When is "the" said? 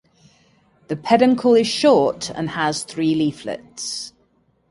0.87-0.95